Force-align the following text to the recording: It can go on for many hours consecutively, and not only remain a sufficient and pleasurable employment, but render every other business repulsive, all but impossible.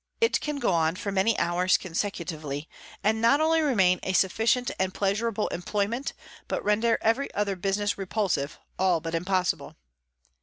It 0.19 0.41
can 0.41 0.57
go 0.57 0.73
on 0.73 0.95
for 0.95 1.11
many 1.11 1.37
hours 1.37 1.77
consecutively, 1.77 2.67
and 3.03 3.21
not 3.21 3.39
only 3.39 3.61
remain 3.61 3.99
a 4.01 4.13
sufficient 4.13 4.71
and 4.79 4.91
pleasurable 4.95 5.47
employment, 5.49 6.13
but 6.47 6.65
render 6.65 6.97
every 7.01 7.31
other 7.35 7.55
business 7.55 7.99
repulsive, 7.99 8.57
all 8.79 8.99
but 8.99 9.13
impossible. 9.13 9.75